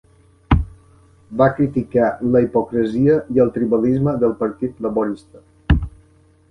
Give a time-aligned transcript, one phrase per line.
[1.41, 2.07] Va criticar
[2.37, 5.83] la hipocresia i el tribalisme del Partit Laborista.